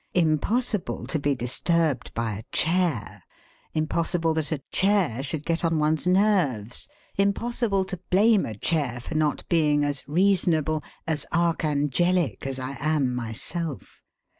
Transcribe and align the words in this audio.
Impossible 0.15 1.05
to 1.05 1.19
be 1.19 1.35
disturbed 1.35 2.11
by 2.15 2.33
a 2.33 2.41
chair! 2.51 3.21
Impossible 3.75 4.33
that 4.33 4.51
a 4.51 4.57
chair 4.71 5.21
should 5.21 5.45
get 5.45 5.63
on 5.63 5.77
one's 5.77 6.07
nerves! 6.07 6.89
Impossible 7.17 7.85
to 7.85 7.97
blame 8.09 8.43
a 8.43 8.55
chair 8.57 8.99
for 8.99 9.13
not 9.13 9.47
being 9.47 9.83
as 9.85 10.07
reasonable, 10.07 10.81
as 11.05 11.27
archangelic 11.31 12.47
as 12.47 12.57
I 12.57 12.77
am 12.79 13.13
myself! 13.13 14.01